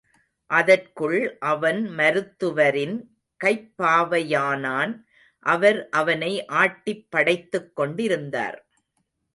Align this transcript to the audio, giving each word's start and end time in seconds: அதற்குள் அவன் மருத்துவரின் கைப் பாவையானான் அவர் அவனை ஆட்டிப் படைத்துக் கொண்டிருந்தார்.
அதற்குள் 0.49 1.37
அவன் 1.39 1.89
மருத்துவரின் 1.89 2.95
கைப் 3.37 3.73
பாவையானான் 3.77 4.93
அவர் 5.45 5.89
அவனை 5.89 6.45
ஆட்டிப் 6.53 7.07
படைத்துக் 7.09 7.75
கொண்டிருந்தார். 7.75 8.59